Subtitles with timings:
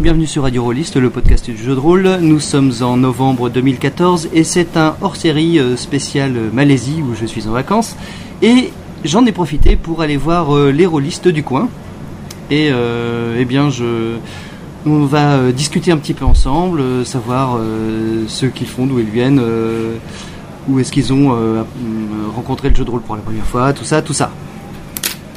[0.00, 2.18] Bienvenue sur Radio Rolliste, le podcast du jeu de rôle.
[2.20, 7.26] Nous sommes en novembre 2014 et c'est un hors-série euh, spécial euh, Malaisie où je
[7.26, 7.96] suis en vacances.
[8.40, 8.70] Et
[9.04, 11.68] j'en ai profité pour aller voir euh, les rôlistes du coin.
[12.50, 13.68] Et eh bien,
[14.86, 17.58] on va discuter un petit peu ensemble, savoir
[18.26, 19.42] ce qu'ils font, d'où ils viennent,
[20.66, 21.36] où est-ce qu'ils ont
[22.34, 24.30] rencontré le jeu de rôle pour la première fois, tout ça, tout ça.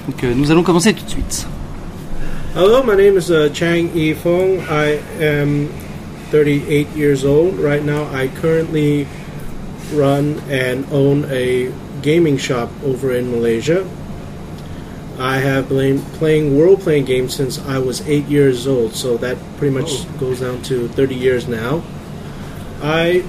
[0.07, 1.47] Donc nous allons commencer tout de suite.
[2.53, 4.59] Hello, my name is uh, Chang Yi Fong.
[4.67, 5.69] I am
[6.31, 7.55] 38 years old.
[7.55, 9.07] Right now, I currently
[9.93, 13.89] run and own a gaming shop over in Malaysia.
[15.17, 19.37] I have been playing role playing games since I was 8 years old, so that
[19.55, 21.81] pretty much goes down to 30 years now.
[22.81, 23.23] I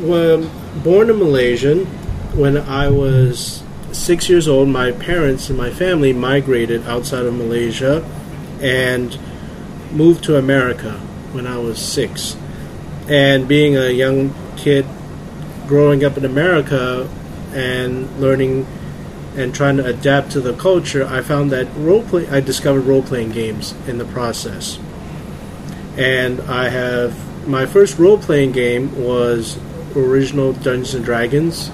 [0.00, 0.46] was
[0.82, 1.84] born a Malaysian.
[2.32, 8.02] When I was 6 years old, my parents and my family migrated outside of Malaysia
[8.60, 9.18] and
[9.92, 10.92] moved to America
[11.32, 12.36] when I was six.
[13.08, 14.86] And being a young kid
[15.66, 17.08] growing up in America
[17.52, 18.66] and learning
[19.36, 23.02] and trying to adapt to the culture, I found that role play I discovered role
[23.02, 24.78] playing games in the process.
[25.96, 29.58] And I have my first role playing game was
[29.94, 31.70] original Dungeons and Dragons.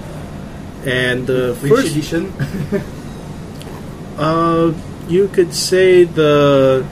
[0.85, 2.33] And the first edition
[4.19, 4.73] uh,
[5.09, 6.85] you could say the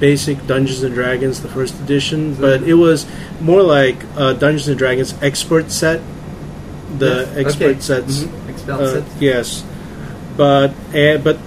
[0.00, 3.06] basic Dungeons and Dragons, the first edition, but it was
[3.40, 6.00] more like uh, Dungeons and Dragons expert set.
[6.98, 7.80] The Yes, expert okay.
[7.80, 9.04] sets, Mhm, expert uh, set.
[9.20, 9.64] yes,
[10.36, 11.38] but uh, but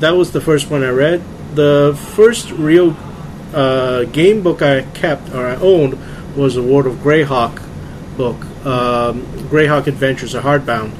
[0.00, 1.22] that was the first one I read.
[1.54, 2.96] The first real
[3.54, 5.96] uh, game book I kept or I owned
[6.36, 7.62] was a World of Greyhawk
[8.16, 10.90] book, um, Greyhawk Adventures, a hardbound.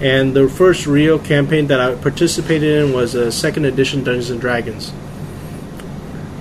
[0.00, 4.40] And the first real campaign that I participated in was a second edition Dungeons and
[4.40, 4.92] Dragons.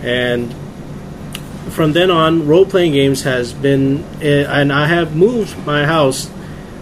[0.01, 0.53] And
[1.69, 6.29] from then on, role playing games has been, eh, and I have moved my house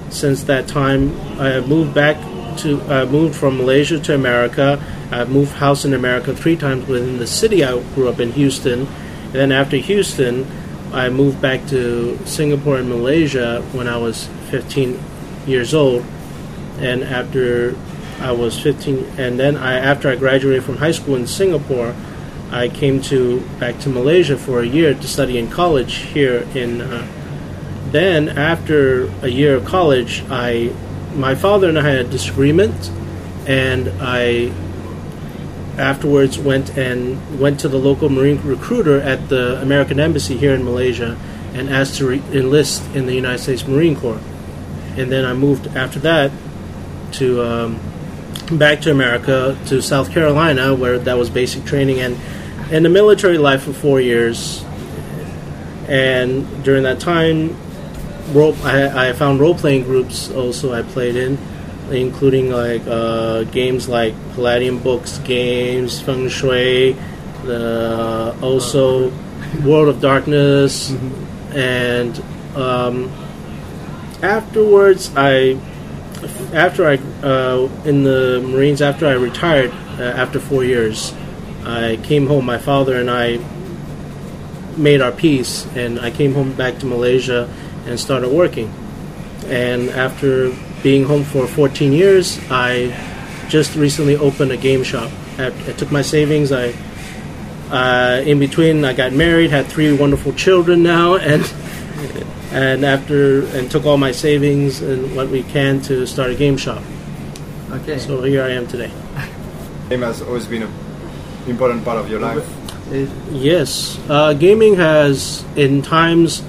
[0.10, 1.20] since that time.
[1.40, 2.18] I have moved back
[2.58, 4.84] to, I moved from Malaysia to America.
[5.12, 8.88] I've moved house in America three times within the city I grew up in, Houston.
[8.88, 10.48] And then after Houston,
[10.92, 15.00] I moved back to Singapore and Malaysia when I was 15
[15.46, 16.06] years old
[16.80, 17.76] and after
[18.20, 21.96] I was 15, and then I after I graduated from high school in Singapore,
[22.52, 26.82] I came to back to Malaysia for a year to study in college here in.
[26.82, 27.08] Uh,
[27.92, 30.74] then after a year of college, I
[31.14, 32.90] my father and I had a disagreement,
[33.46, 34.52] and I
[35.78, 40.64] afterwards went and went to the local Marine recruiter at the American Embassy here in
[40.64, 41.18] Malaysia
[41.54, 44.22] and asked to re- enlist in the United States Marine Corps.
[44.98, 46.32] And then I moved after that
[47.14, 47.80] to um,
[48.52, 52.18] back to America to South Carolina, where that was basic training and
[52.72, 54.64] and the military life for four years.
[55.88, 57.56] And during that time,
[58.32, 61.38] role I, I found role playing groups also I played in,
[61.92, 66.94] including like uh, games like Palladium Books games, Feng Shui,
[67.44, 69.12] the also
[69.64, 70.92] World of Darkness,
[71.52, 72.18] and
[72.56, 73.12] um,
[74.22, 75.60] afterwards I
[76.54, 81.14] after I uh, in the Marines after I retired uh, after four years,
[81.66, 82.46] I came home.
[82.46, 83.40] My father and I
[84.78, 87.50] made our peace, and I came home back to Malaysia
[87.86, 88.74] and started working.
[89.46, 92.96] And after being home for 14 years, I
[93.50, 95.12] just recently opened a game shop.
[95.38, 96.52] I, I took my savings.
[96.52, 96.74] I
[97.72, 101.44] uh, in between, I got married, had three wonderful children now, and
[102.54, 106.56] and after and took all my savings and what we can to start a game
[106.56, 106.84] shop.
[107.72, 107.98] Ok.
[107.98, 108.92] So here I am today.
[109.90, 110.72] Game has always been an
[111.48, 112.48] important part of your life.
[113.32, 116.44] Yes, uh, gaming has in times,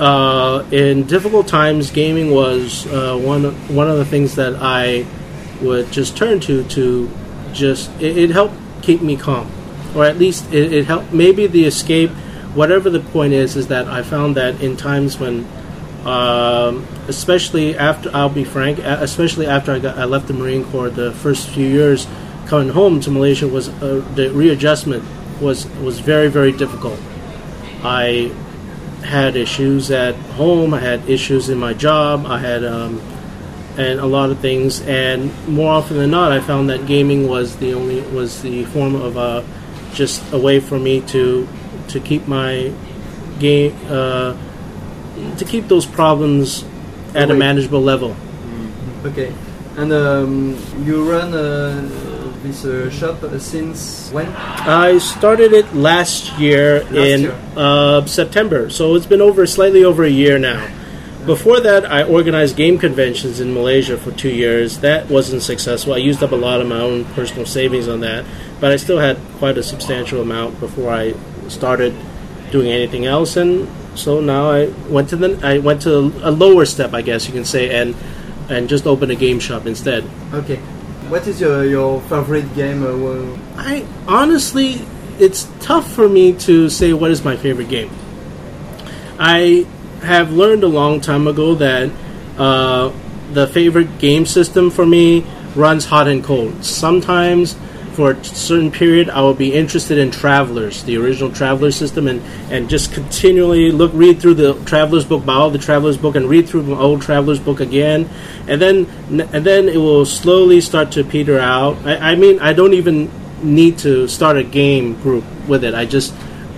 [0.00, 5.06] uh, in difficult times, gaming was uh, one one of the things that I
[5.60, 7.08] would just turn to to
[7.52, 9.50] just it, it helped keep me calm,
[9.94, 12.10] or at least it, it helped maybe the escape.
[12.54, 15.46] Whatever the point is, is that I found that in times when,
[16.04, 20.90] um, especially after I'll be frank, especially after I got I left the Marine Corps,
[20.90, 22.06] the first few years
[22.46, 25.04] coming home to Malaysia was uh, the readjustment
[25.40, 27.00] was was very very difficult.
[27.82, 28.32] I
[29.02, 30.74] had issues at home.
[30.74, 32.26] I had issues in my job.
[32.26, 33.00] I had um,
[33.76, 34.80] and a lot of things.
[34.82, 38.94] And more often than not, I found that gaming was the only was the form
[38.94, 39.42] of uh,
[39.94, 41.48] just a way for me to
[41.88, 42.72] to keep my
[43.38, 44.36] game uh,
[45.36, 46.64] to keep those problems
[47.14, 48.16] at a manageable level.
[49.04, 49.34] Okay.
[49.76, 51.88] And um, you run uh,
[52.42, 54.28] this uh, shop uh, since when?
[54.28, 57.38] I started it last year in year.
[57.56, 60.68] Uh, September, so it's been over slightly over a year now.
[61.24, 64.80] Before that, I organized game conventions in Malaysia for two years.
[64.80, 65.94] That wasn't successful.
[65.94, 68.26] I used up a lot of my own personal savings on that,
[68.60, 71.14] but I still had quite a substantial amount before I
[71.48, 71.94] started
[72.50, 73.36] doing anything else.
[73.36, 77.26] And so now I went to the I went to a lower step, I guess
[77.26, 77.94] you can say, and
[78.48, 80.08] and just opened a game shop instead.
[80.32, 80.56] Okay.
[81.08, 82.84] What is your, your favorite game?
[82.84, 84.80] Uh, I honestly,
[85.18, 87.90] it's tough for me to say what is my favorite game.
[89.18, 89.66] I
[90.02, 91.90] have learned a long time ago that
[92.38, 92.92] uh,
[93.32, 95.24] the favorite game system for me
[95.54, 96.64] runs hot and cold.
[96.64, 97.56] Sometimes,
[97.92, 102.22] for a certain period, I will be interested in Travelers, the original Travelers system, and,
[102.50, 106.28] and just continually look read through the Travelers book, buy all the Travelers book, and
[106.28, 108.08] read through the old Travelers book again,
[108.48, 111.76] and then and then it will slowly start to peter out.
[111.86, 113.10] I, I mean, I don't even
[113.42, 115.74] need to start a game group with it.
[115.74, 116.14] I just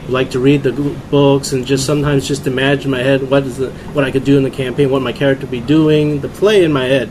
[0.08, 0.72] like to read the
[1.10, 4.24] books and just sometimes just imagine in my head what is the what I could
[4.24, 7.10] do in the campaign, what my character be doing, the play in my head,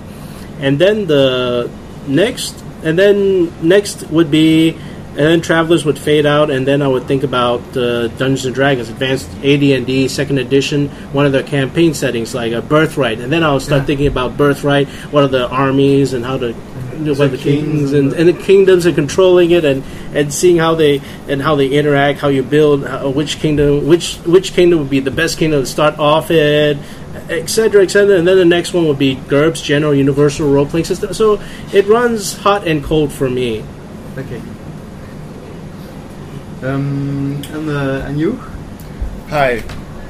[0.59, 1.69] and then the
[2.07, 4.77] next and then next would be
[5.15, 8.56] and then travelers would fade out and then i would think about uh, dungeons and
[8.56, 13.44] dragons advanced ad&d second edition one of their campaign settings like a birthright and then
[13.44, 13.85] i would start Yeah.
[13.85, 16.47] thinking about birthright what are the armies and how to
[16.94, 19.83] you know, what the kings kings and, and- and the kingdoms and controlling it and,
[20.13, 24.15] and seeing how they and how they interact how you build how, which kingdom which
[24.25, 26.79] which kingdom would be the best kingdom to start off in
[27.30, 31.13] etc etc and then the next one would be GURPS general universal role playing system
[31.13, 33.63] so it runs hot and cold for me
[34.18, 34.42] okay.
[36.63, 38.36] Um, and, uh, and you?
[39.27, 39.62] Hi.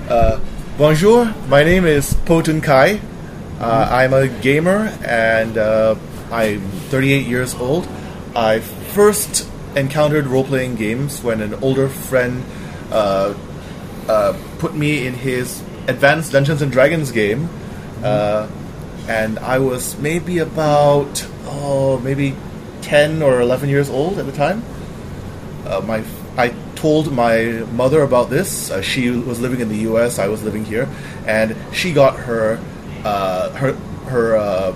[0.07, 0.39] Uh,
[0.77, 1.33] bonjour.
[1.47, 3.01] My name is Potun Kai.
[3.59, 5.95] Uh, I'm a gamer and uh,
[6.31, 6.61] I'm
[6.91, 7.87] 38 years old.
[8.35, 12.43] I first encountered role playing games when an older friend
[12.91, 13.33] uh,
[14.07, 17.49] uh, put me in his Advanced Dungeons and Dragons game.
[18.03, 18.49] Uh,
[19.07, 22.35] and I was maybe about, oh, maybe
[22.81, 24.63] 10 or 11 years old at the time
[25.65, 26.03] uh, my
[26.37, 28.71] I told my mother about this.
[28.71, 30.19] Uh, she was living in the U.S.
[30.19, 30.89] I was living here,
[31.25, 32.59] and she got her
[33.03, 33.73] uh, her
[34.07, 34.73] her uh,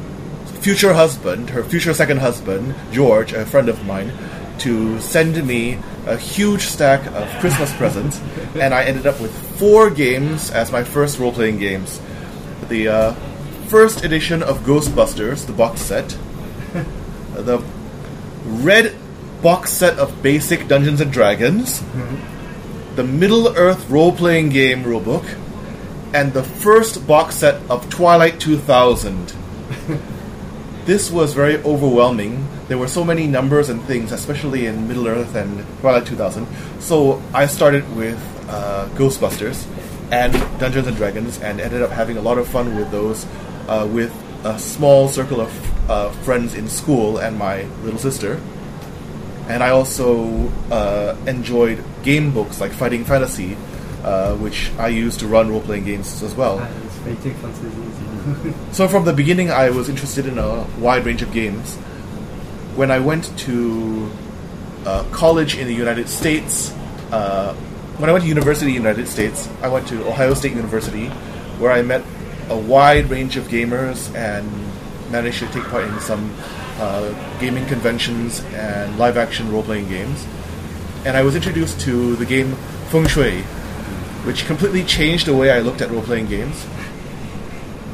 [0.62, 4.12] future husband, her future second husband, George, a friend of mine,
[4.59, 8.19] to send me a huge stack of Christmas presents,
[8.56, 12.01] and I ended up with four games as my first role playing games.
[12.69, 13.13] The uh,
[13.68, 16.18] first edition of Ghostbusters, the box set,
[17.33, 17.63] the
[18.45, 18.95] red
[19.42, 21.83] box set of basic Dungeons and Dragons,
[22.95, 25.25] the Middle Earth role playing game rulebook,
[26.13, 29.33] and the first box set of Twilight 2000.
[30.86, 32.48] this was very overwhelming.
[32.68, 36.46] There were so many numbers and things, especially in Middle Earth and Twilight 2000.
[36.80, 38.19] So I started with
[38.50, 39.66] uh, Ghostbusters
[40.12, 43.26] and Dungeons and Dragons, and ended up having a lot of fun with those,
[43.68, 48.40] uh, with a small circle of uh, friends in school and my little sister.
[49.50, 53.56] And I also uh, enjoyed game books like Fighting Fantasy,
[54.04, 56.59] uh, which I used to run role playing games as well.
[56.62, 58.54] Ah, it's fighting fantasy.
[58.74, 61.78] So from the beginning, I was interested in a wide range of games.
[62.78, 64.07] When I went to
[64.86, 66.72] uh, college in the United States,
[67.12, 67.56] uh,
[67.98, 71.07] when I went to university in the United States, I went to Ohio State University,
[71.57, 72.04] where I met
[72.50, 74.48] a wide range of gamers and
[75.12, 76.31] managed to take part in some
[76.78, 80.28] uh, gaming conventions and live action role playing games.
[81.04, 82.52] And I was introduced to the game
[82.92, 83.42] Feng Shui,
[84.22, 86.64] which completely changed the way I looked at role playing games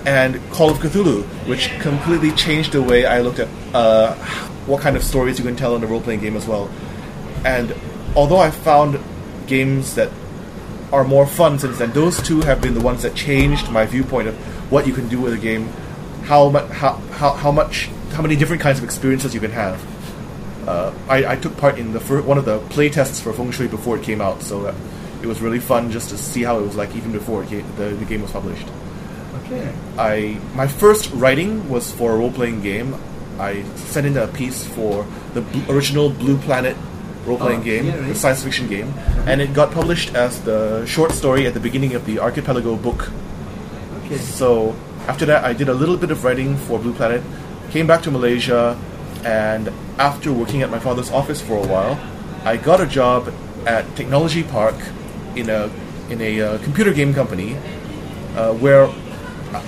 [0.05, 4.15] and Call of Cthulhu, which completely changed the way I looked at uh,
[4.65, 6.69] what kind of stories you can tell in a role playing game as well.
[7.45, 7.75] And
[8.15, 8.99] although I found
[9.47, 10.11] games that
[10.91, 14.27] are more fun since then, those two have been the ones that changed my viewpoint
[14.27, 14.35] of
[14.71, 15.67] what you can do with a game,
[16.23, 19.83] how much, how, how, how much, how many different kinds of experiences you can have.
[20.67, 23.51] Uh, I, I took part in the fir- one of the play tests for Feng
[23.51, 24.75] Shui before it came out, so uh,
[25.21, 27.89] it was really fun just to see how it was like even before came, the,
[27.89, 28.67] the game was published.
[29.45, 29.73] okay.
[29.97, 32.95] I my first writing was for a role playing game.
[33.39, 36.75] I sent in a piece for the bl- original Blue Planet
[37.25, 38.07] role playing Oh, game, yeah, right.
[38.09, 38.93] the science fiction game,
[39.25, 43.09] and it got published as the short story at the beginning of the Archipelago book.
[44.05, 44.17] Okay.
[44.17, 44.75] So
[45.07, 47.21] after that, I did a little bit of writing for Blue Planet,
[47.71, 48.77] came back to Malaysia,
[49.23, 51.97] and after working at my father's office for a while,
[52.43, 53.33] I got a job
[53.65, 54.75] at Technology Park
[55.35, 55.71] in a
[56.09, 57.55] in a uh, computer game company
[58.35, 58.89] uh, where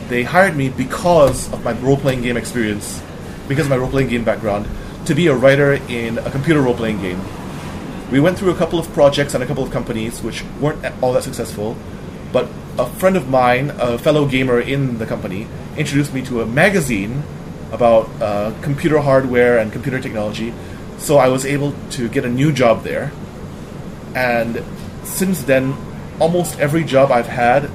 [0.09, 3.01] they hired me because of my role playing game experience,
[3.47, 4.67] because of my role playing game background.
[5.05, 7.21] to be a writer in a computer role playing game.
[8.11, 11.13] We went through a couple of projects and a couple of companies which weren't all
[11.13, 11.77] that successful,
[12.33, 15.47] but a friend of mine, a fellow gamer in the company,
[15.77, 17.23] introduced me to a magazine
[17.71, 20.53] about uh, computer hardware and computer technology.
[20.97, 23.11] So I was able to get a new job there.
[24.15, 24.63] And
[25.03, 25.75] since then,
[26.19, 27.65] almost every job I've had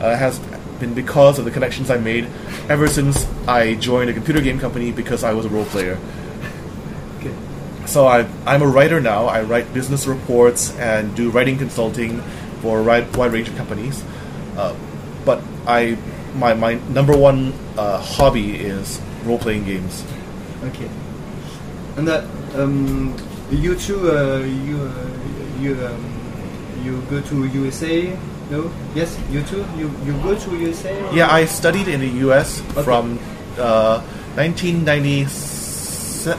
[0.00, 0.40] uh, has
[0.80, 2.28] been because of the connections I made
[2.68, 5.98] ever since I joined a computer game company because I was a role player.
[7.18, 7.34] Okay.
[7.86, 9.26] So I, I'm a writer now.
[9.26, 12.20] I write business reports and do writing consulting
[12.60, 14.04] for a wide, range of companies.
[14.56, 14.74] Uh,
[15.24, 15.96] but I,
[16.34, 20.04] my, my number one uh, hobby is role playing games.
[20.64, 20.88] Okay.
[21.96, 23.16] And uh, um,
[23.50, 26.16] you too, uh, you uh, you um,
[26.84, 28.16] you go to USA?
[28.50, 28.70] No?
[28.94, 29.64] Yes, you too.
[29.76, 30.94] You you go to USA?
[31.12, 32.62] Yeah, I studied in the U.S.
[32.62, 32.82] Okay.
[32.82, 33.18] from
[33.58, 34.00] uh,
[34.38, 36.30] 1996,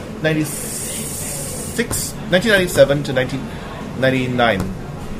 [2.32, 4.62] 1997 to 1999.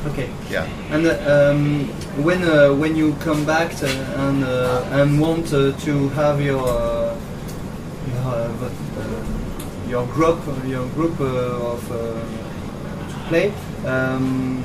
[0.07, 0.31] Okay.
[0.49, 0.65] Yeah.
[0.91, 1.89] And uh, um,
[2.25, 6.65] when uh, when you come back to, and uh, and want uh, to have your
[6.65, 7.13] uh,
[8.09, 9.25] your, uh, uh,
[9.89, 12.17] your group your group uh, of uh,
[13.11, 13.53] to play,
[13.85, 14.63] um,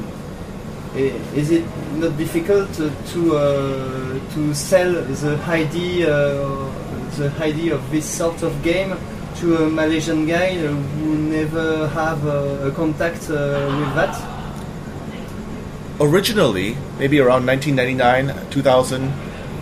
[0.95, 6.69] is it not difficult to to, uh, to sell the idea uh,
[7.17, 8.95] the idea of this sort of game
[9.35, 14.15] to a Malaysian guy who never have uh, a contact uh, with that?
[15.99, 19.11] Originally, maybe around 1999, 2000,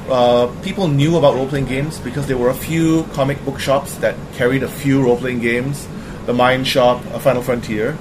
[0.10, 3.96] uh, people knew about role playing games because there were a few comic book shops
[3.96, 5.88] that carried a few role playing games,
[6.26, 7.98] the Mind Shop, a Final Frontier,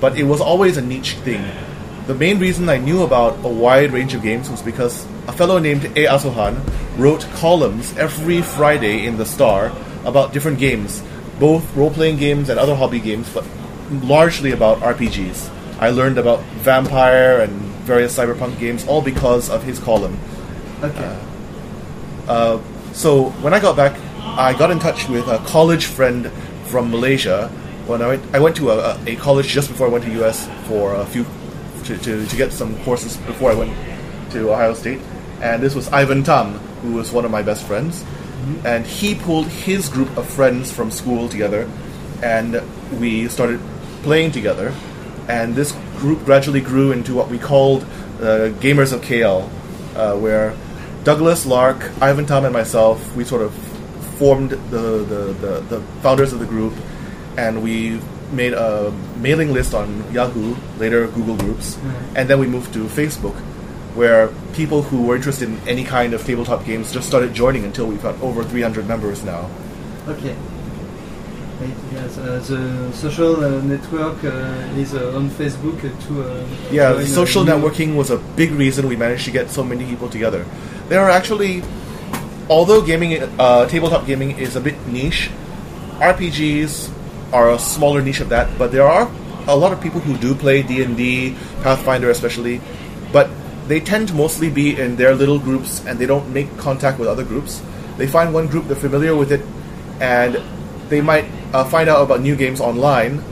[0.00, 1.44] but it was always a niche thing.
[2.06, 5.58] The main reason I knew about a wide range of games was because a fellow
[5.58, 6.06] named A.
[6.06, 6.60] Asohan
[6.98, 9.70] wrote columns every Friday in the Star
[10.04, 11.00] about different games,
[11.38, 13.44] both role playing games and other hobby games, but
[13.90, 15.48] largely about RPGs.
[15.78, 17.52] I learned about Vampire and
[17.86, 20.18] various cyberpunk games all because of his column.
[20.82, 21.18] Okay.
[22.26, 22.58] Uh,
[22.92, 26.32] so when I got back, I got in touch with a college friend
[26.66, 27.48] from Malaysia.
[27.86, 30.48] When I went, I went to a, a college just before I went to US
[30.66, 31.24] for a few
[31.84, 33.72] to, to, to get some courses before I went
[34.32, 35.00] to Ohio State,
[35.40, 38.04] and this was Ivan Tam, who was one of my best friends,
[38.64, 41.68] and he pulled his group of friends from school together,
[42.22, 42.60] and
[42.98, 43.60] we started
[44.02, 44.74] playing together,
[45.28, 47.82] and this group gradually grew into what we called
[48.20, 49.48] uh, Gamers of KL,
[49.94, 50.54] uh, where
[51.04, 53.54] Douglas, Lark, Ivan Tom, and myself, we sort of
[54.18, 54.56] formed the,
[55.04, 56.74] the, the, the founders of the group,
[57.36, 58.00] and we
[58.32, 61.78] made a mailing list on Yahoo, later Google Groups,
[62.16, 63.34] and then we moved to Facebook,
[63.94, 67.86] where people who were interested in any kind of tabletop games just started joining until
[67.86, 69.50] we've got over 300 members now.
[70.08, 70.34] Okay.
[71.92, 76.22] Yes, uh, the social uh, network uh, is uh, on Facebook uh, to.
[76.24, 80.08] Uh, Yeah, social networking was a big reason we managed to get so many people
[80.08, 80.44] together.
[80.88, 81.62] There are actually,
[82.48, 85.30] although gaming, uh, tabletop gaming is a bit niche,
[86.00, 86.90] RPGs
[87.32, 88.58] are a smaller niche of that.
[88.58, 89.10] But there are
[89.46, 92.60] a lot of people who do play D and D, Pathfinder especially,
[93.12, 93.30] but
[93.68, 97.08] they tend to mostly be in their little groups and they don't make contact with
[97.08, 97.62] other groups.
[97.96, 99.42] They find one group, they're familiar with it,
[100.00, 100.40] and
[100.88, 103.22] they might uh, find out about new games online,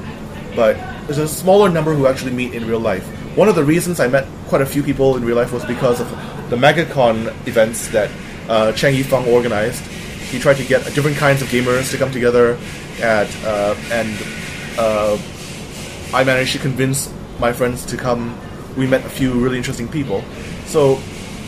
[0.54, 0.76] but
[1.07, 3.07] there's a smaller number who actually meet in real life.
[3.37, 6.00] One of the reasons I met quite a few people in real life was because
[6.00, 6.09] of
[6.50, 8.11] the MegaCon events that
[8.49, 9.83] uh, Chang Yifeng organized.
[10.31, 12.57] He tried to get different kinds of gamers to come together
[13.03, 14.17] at, uh, and
[14.79, 15.19] uh,
[16.15, 18.39] I managed to convince my friends to come.
[18.77, 20.23] We met a few really interesting people.
[20.67, 20.99] So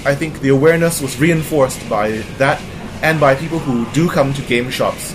[0.05, 2.61] I think the awareness was reinforced by that
[3.03, 5.15] and by people who do come to game shops.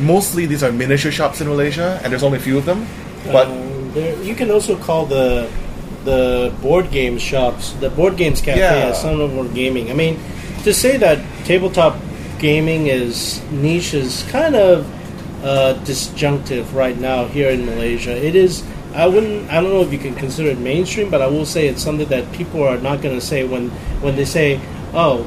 [0.00, 2.86] Mostly these are miniature shops in Malaysia, and there's only a few of them.
[3.30, 5.46] But Um, there, you can also call the
[6.04, 8.90] the board game shops, the board games cafe, Yeah.
[8.90, 9.86] as some of more gaming.
[9.88, 10.18] I mean,
[10.64, 11.94] to say that tabletop
[12.42, 14.84] gaming is niche is kind of
[15.44, 18.12] uh, disjunctive right now here in Malaysia.
[18.12, 18.62] It is.
[18.94, 19.48] I wouldn't.
[19.48, 22.08] I don't know if you can consider it mainstream, but I will say it's something
[22.08, 23.70] that people are not going to say when
[24.02, 24.60] when they say,
[24.92, 25.24] "Oh,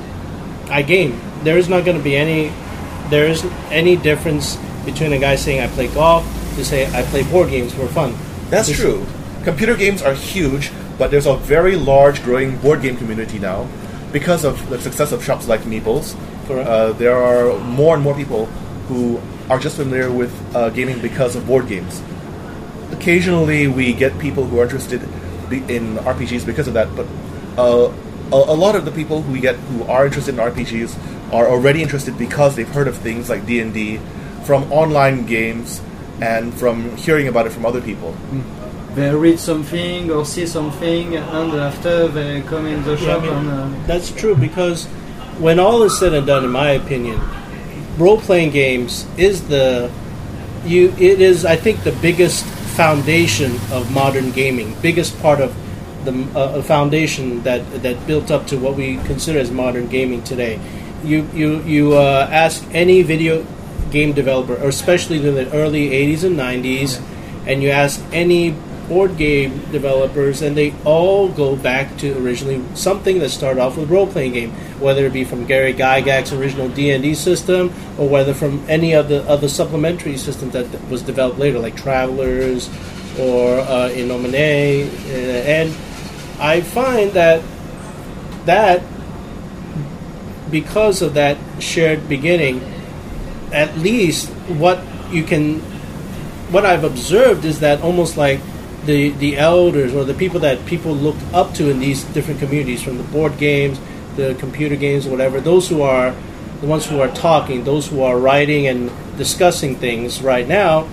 [0.69, 2.51] I game." There is not going to be any.
[3.09, 6.23] There isn't any difference between a guy saying I play golf
[6.55, 8.13] to say I play board games for fun.
[8.49, 9.05] That's true.
[9.43, 13.67] Computer games are huge, but there's a very large growing board game community now
[14.11, 16.15] because of the success of shops like Meeples.
[16.47, 16.67] Correct.
[16.69, 18.45] Uh, there are more and more people
[18.87, 22.01] who are just familiar with uh, gaming because of board games.
[22.91, 25.01] Occasionally, we get people who are interested
[25.51, 27.05] in RPGs because of that, but
[27.57, 27.91] uh,
[28.31, 30.95] a, a lot of the people who we get who are interested in RPGs
[31.33, 33.99] are already interested because they've heard of things like D and D
[34.43, 35.81] from online games
[36.21, 38.15] and from hearing about it from other people.
[38.93, 43.27] They read something or see something, and after they come in the Yeah, shop I
[43.41, 43.73] mean, and.
[43.83, 44.87] Uh, That's true because
[45.39, 47.19] when all is said and done, in my opinion,
[47.97, 49.91] role playing games is the
[50.65, 50.89] you.
[50.97, 54.75] It is, I think, the biggest foundation of modern gaming.
[54.81, 55.55] Biggest part of
[56.05, 60.59] the uh, foundation that that built up to what we consider as modern gaming today.
[61.03, 63.45] You you you uh, ask any video
[63.91, 67.01] game developer, or especially in the early '80s and '90s,
[67.47, 68.55] and you ask any
[68.87, 73.89] board game developers, and they all go back to originally something that started off with
[73.89, 78.07] role playing game, whether it be from Gary Gygax's original D and D system, or
[78.07, 82.69] whether from any of the other supplementary systems that was developed later, like Travelers
[83.19, 85.69] or uh, In Nomine, uh, and
[86.39, 87.41] I find that
[88.45, 88.83] that
[90.51, 92.61] because of that shared beginning,
[93.51, 94.79] at least what
[95.11, 95.59] you can,
[96.51, 98.39] what I've observed is that almost like
[98.85, 102.81] the the elders or the people that people look up to in these different communities,
[102.81, 103.79] from the board games,
[104.15, 106.13] the computer games, whatever, those who are
[106.61, 110.87] the ones who are talking, those who are writing and discussing things right now,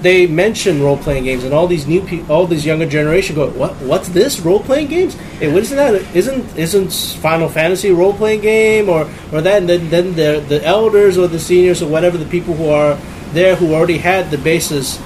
[0.00, 3.48] they mention role playing games, and all these new people, all these younger generation go,
[3.50, 3.72] "What?
[3.82, 5.14] What's this role playing games?
[5.40, 5.94] Hey, what isn't that?
[6.14, 10.64] Isn't isn't Final Fantasy role playing game or or that?" And then then the the
[10.64, 12.96] elders or the seniors or whatever the people who are
[13.32, 14.98] there who already had the basis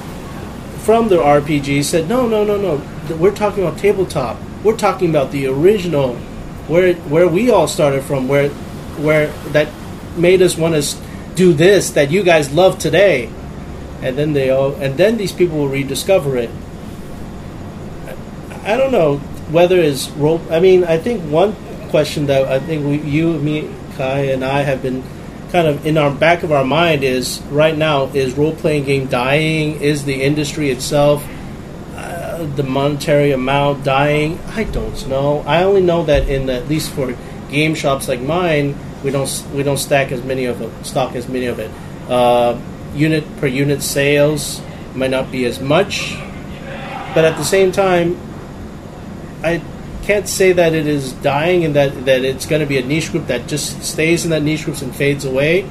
[0.89, 2.81] from the RPG said, "No, no, no, no.
[3.17, 4.39] We're talking about tabletop.
[4.65, 6.17] We're talking about the original,
[6.67, 8.49] where where we all started from, where
[8.97, 9.69] where that
[10.17, 10.97] made us want to
[11.35, 13.29] do this that you guys love today."
[14.01, 16.51] and then they all and then these people will rediscover it
[18.63, 19.17] i don't know
[19.51, 21.55] whether it's role i mean i think one
[21.91, 25.03] question that i think we, you me kai and i have been
[25.51, 29.81] kind of in our back of our mind is right now is role-playing game dying?
[29.81, 31.27] Is the industry itself
[31.95, 34.39] uh, the monetary amount dying?
[34.49, 35.41] I don't know.
[35.47, 37.17] I only know that in the, at least for
[37.51, 41.29] game shops like mine we don't we don't stack as many of it stock as
[41.29, 41.71] many of it.
[42.09, 42.59] Uh,
[42.95, 44.61] unit per unit sales
[44.95, 46.17] might not be as much,
[47.15, 48.19] but at the same time,
[49.43, 49.63] I
[50.09, 53.13] can't say that it is dying and that, that it's going to be a niche
[53.13, 55.69] group that just stays in that niche group and fades away.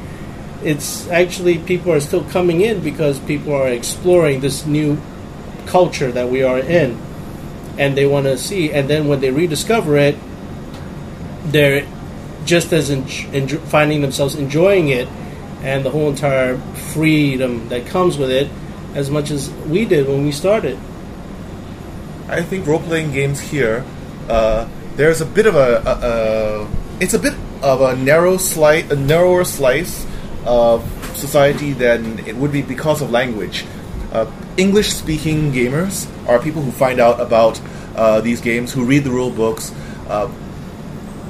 [0.64, 5.02] It's actually people are still coming in because people are exploring this new
[5.66, 7.02] culture that we are in,
[7.80, 8.72] and they want to see.
[8.72, 10.16] And then when they rediscover it,
[11.46, 11.88] they're
[12.46, 15.08] just as enjo- finding themselves enjoying it
[15.64, 16.60] and the whole entire
[16.94, 18.52] freedom that comes with it
[18.94, 20.78] as much as we did when we started.
[22.30, 23.84] I think role playing games here,
[24.30, 26.68] uh, there's a bit of a, a, a
[27.00, 30.06] it's a bit of a narrow slice, a narrower slice
[30.46, 30.84] of
[31.16, 33.66] society than it would be because of language.
[34.12, 37.60] Uh, English speaking gamers are people who find out about
[37.96, 39.74] uh, these games, who read the rule books.
[40.08, 40.32] Uh,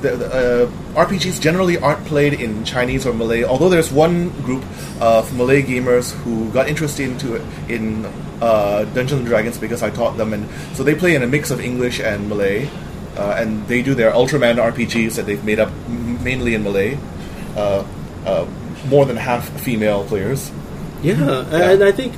[0.01, 4.63] the, the, uh, RPGs generally aren't played in Chinese or Malay, although there's one group
[5.01, 8.05] of Malay gamers who got interested into it in
[8.41, 11.49] uh, Dungeons and Dragons because I taught them, and so they play in a mix
[11.49, 12.69] of English and Malay,
[13.17, 16.97] uh, and they do their Ultraman RPGs that they've made up m- mainly in Malay.
[17.55, 17.83] Uh,
[18.25, 18.45] uh,
[18.89, 20.51] more than half female players.
[21.01, 22.13] Yeah, and I think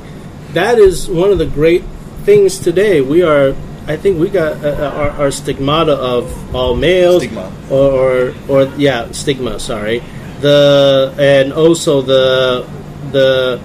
[0.53, 1.83] that is one of the great
[2.25, 3.01] things today.
[3.01, 3.55] We are,
[3.87, 7.51] I think, we got uh, our, our stigmata of all males, Stigma.
[7.71, 9.59] or, or or yeah, stigma.
[9.59, 10.03] Sorry,
[10.41, 12.67] the and also the
[13.11, 13.59] the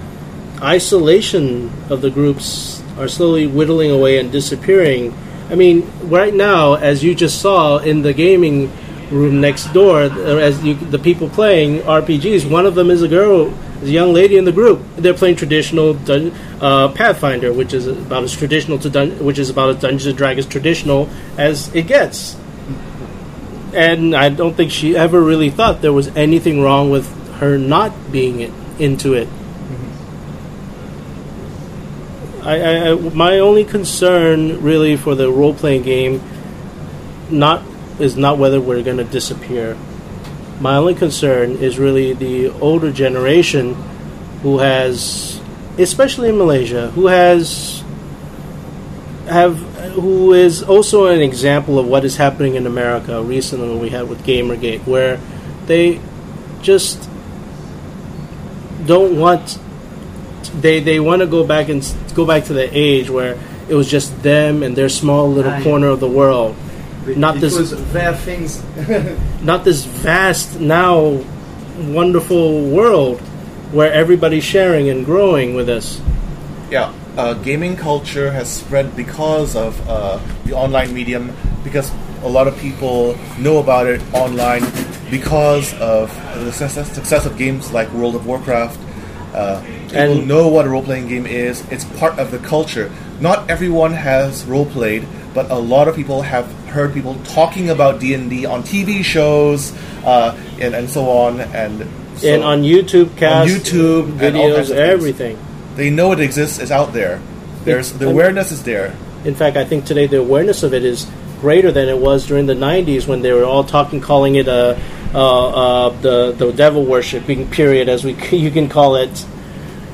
[0.61, 5.13] isolation of the groups are slowly whittling away and disappearing.
[5.49, 8.71] I mean, right now, as you just saw in the gaming
[9.11, 13.53] room next door, as you, the people playing RPGs, one of them is a girl,
[13.81, 14.81] is a young lady in the group.
[14.95, 19.51] They're playing traditional dun- uh, Pathfinder, which is about as traditional to dun- which is
[19.51, 22.35] about as Dungeons and Dragons traditional as it gets.
[23.73, 28.11] And I don't think she ever really thought there was anything wrong with her not
[28.11, 29.27] being into it.
[32.45, 36.21] I, I, my only concern really for the role playing game
[37.31, 37.63] not
[37.99, 39.75] is not whether we're going to disappear.
[40.59, 43.73] My only concern is really the older generation
[44.43, 45.41] who has,
[45.79, 47.83] especially in Malaysia, who has
[49.27, 49.57] have
[49.93, 53.75] who is also an example of what is happening in America recently.
[53.75, 55.19] We had with GamerGate, where
[55.65, 55.99] they
[56.61, 57.09] just
[58.85, 59.57] don't want
[60.61, 61.81] they they want to go back and
[62.13, 63.37] go back to the age where
[63.67, 65.63] it was just them and their small little Ah, yeah.
[65.63, 66.55] corner of the world
[67.17, 68.61] Not it this- was their things.
[69.41, 71.21] not this vast now
[71.77, 73.19] wonderful world
[73.71, 76.01] where everybody's sharing and growing with us
[76.71, 81.31] yeah, uh, gaming culture has spread because of uh, the online medium,
[81.63, 81.91] because
[82.23, 84.63] a lot of people know about it online,
[85.11, 86.09] because of
[86.43, 88.79] the success, success of games like World of Warcraft.
[89.31, 92.91] Uh, people And- know what a role playing game is, it's part of the culture.
[93.19, 97.99] Not everyone has role played, but a lot of people have heard people talking about
[97.99, 99.73] D&D on TV shows
[100.05, 101.39] uh, and, and so on.
[101.39, 105.37] And, so and on YouTube, cast, YouTube, and all kinds videos, everything.
[105.75, 107.21] they know it exists, it's out there.
[107.63, 108.95] There's the And- awareness is there.
[109.23, 111.07] In fact, I think today the awareness of it is
[111.41, 114.79] greater than it was during the '90s when they were all talking, calling it a
[115.15, 119.25] uh, uh, the the devil worshipping period, as we you can call it.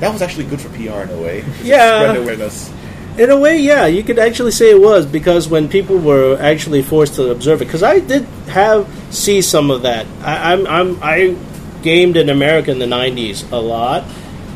[0.02, 1.44] That was actually good for PR in a way.
[1.62, 2.00] Yeah.
[2.00, 2.72] spread awareness.
[3.18, 6.82] In a way, yeah, you could actually say it was because when people were actually
[6.82, 10.08] forced to observe it, because I did have see some of that.
[10.24, 11.36] I, I'm, I'm I
[11.82, 14.02] gamed in America in the '90s a lot,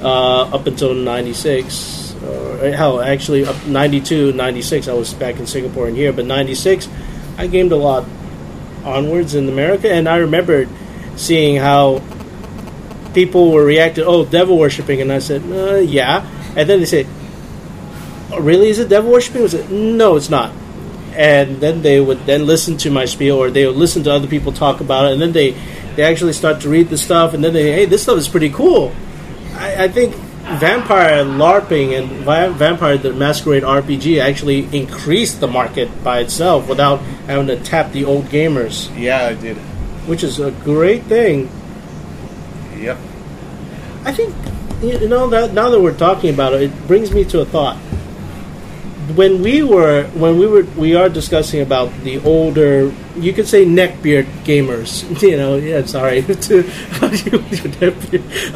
[0.02, 2.16] uh, up until '96.
[2.24, 6.88] Or hell, actually, up '92, '96, I was back in Singapore and here, but '96,
[7.38, 8.04] I gamed a lot
[8.85, 10.68] onwards in America, and I remembered
[11.14, 12.02] seeing how
[13.16, 14.05] people were reacting.
[14.07, 16.22] Oh, devil worshipping, and I said, uh, yeah,
[16.55, 17.07] and then they said
[18.31, 19.42] "Oh, really is it devil worshipping?
[19.42, 20.52] Was it no, it's not.
[21.16, 24.29] And then they would then listen to my spiel, or they would listen to other
[24.29, 25.57] people talk about it, and then they
[25.96, 28.50] they actually start to read the stuff, and then they hey, this stuff is pretty
[28.50, 28.92] cool.
[29.55, 30.14] I, I think
[30.61, 37.00] Vampire LARPing and Vi- Vampire the Masquerade RPG actually increased the market by itself without
[37.26, 39.57] having to tap the old gamers, Yeah, I did.
[40.07, 41.48] which is a great thing.
[44.06, 44.34] I think
[44.82, 47.76] you know that now that we're talking about it, it brings me to a thought.
[49.14, 53.64] When we were when we were we are discussing about the older, you could say
[53.64, 55.04] neckbeard gamers.
[55.22, 56.62] You know, yeah, sorry to.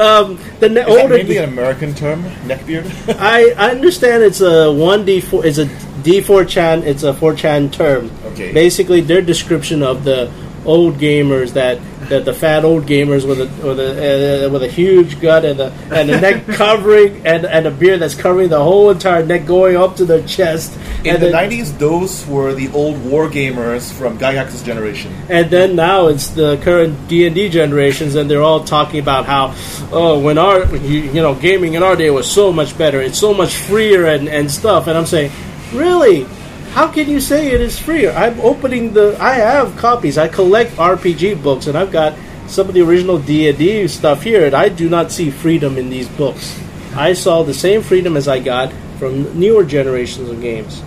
[0.01, 1.15] Um, the ne- Is that older.
[1.17, 2.87] mainly an American term, neckbeard?
[3.19, 5.45] I, I understand it's a one D four.
[5.47, 5.67] It's a
[6.03, 6.83] D four chan.
[6.85, 8.11] It's a four chan term.
[8.33, 8.53] Okay.
[8.53, 10.31] Basically, their description of the
[10.65, 11.79] old gamers that,
[12.11, 15.61] that the fat old gamers with a with a uh, with a huge gut and
[15.61, 19.47] a and a neck covering and and a beard that's covering the whole entire neck
[19.47, 20.77] going up to their chest.
[21.05, 25.15] In and the then, 90s, those were the old war gamers from Gygax's generation.
[25.29, 29.25] And then now it's the current D and D generations, and they're all talking about
[29.25, 29.55] how,
[29.93, 33.19] oh, when our you, you know gaming in our day was so much better, it's
[33.19, 34.89] so much freer and and stuff.
[34.89, 35.31] And I'm saying,
[35.73, 36.27] really,
[36.73, 38.09] how can you say it is free?
[38.09, 39.17] I'm opening the.
[39.21, 40.19] I have copies.
[40.19, 44.23] I collect RPG books, and I've got some of the original D and D stuff
[44.23, 46.59] here, and I do not see freedom in these books.
[46.95, 50.83] I saw the same freedom as I got from newer generations of games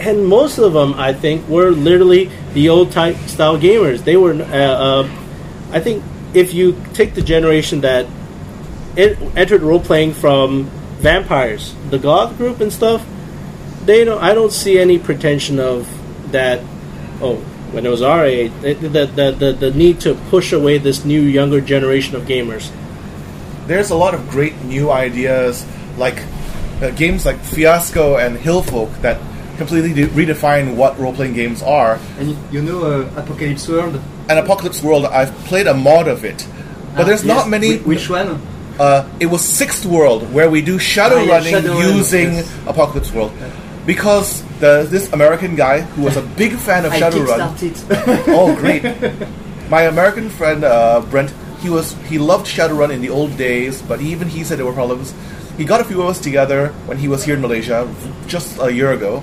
[0.00, 4.02] and most of them, I think, were literally the old type style gamers.
[4.02, 5.10] They were, uh, uh,
[5.72, 6.02] I think,
[6.32, 8.06] if you take the generation that
[8.96, 10.64] entered role playing from
[10.98, 13.04] vampires, the goth group and stuff,
[13.90, 14.22] they don't.
[14.22, 15.86] I don't see any pretension of
[16.32, 16.60] that.
[17.20, 17.36] Oh,
[17.74, 21.04] when it was our age, the the, the, the, the need to push away this
[21.04, 22.70] new younger generation of gamers.
[23.66, 25.64] There's a lot of great new ideas,
[25.98, 26.18] like
[26.82, 29.20] uh, games like Fiasco and Hillfolk that
[29.58, 31.98] completely de- redefine what role-playing games are.
[32.18, 34.00] And you know uh, Apocalypse World?
[34.28, 36.46] And Apocalypse World, I've played a mod of it,
[36.96, 37.34] but Ah, there's yes.
[37.36, 37.76] not many.
[37.76, 38.40] Wh- Which one?
[38.80, 42.48] Uh, it was Sixth World where we do shadow Ah, yeah, running Shadowrun, using yes.
[42.66, 43.32] Apocalypse World.
[43.86, 47.56] Because the, this American guy who was a big fan of I Shadowrun.
[47.56, 48.24] kickstarted.
[48.28, 48.82] oh, great!
[49.70, 54.00] My American friend uh, Brent, he was he loved Shadowrun in the old days, but
[54.00, 55.14] even he said there were problems.
[55.56, 57.92] He got a few of us together when he was here in Malaysia
[58.26, 59.22] just a year ago,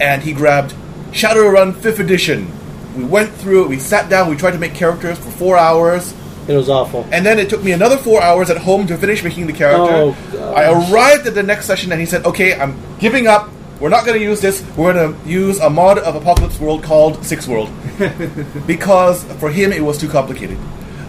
[0.00, 0.74] and he grabbed
[1.12, 2.50] Shadowrun Fifth Edition.
[2.96, 3.68] We went through it.
[3.68, 4.30] We sat down.
[4.30, 6.14] We tried to make characters for four hours.
[6.48, 7.06] It was awful.
[7.10, 9.94] And then it took me another four hours at home to finish making the character.
[9.94, 10.56] Oh, gosh.
[10.56, 13.50] I arrived at the next session and he said, okay, I'm giving up.
[13.80, 14.64] We're not going to use this.
[14.76, 17.70] We're going to use a mod of Apocalypse World called Sixth World.
[18.66, 20.58] because for him it was too complicated.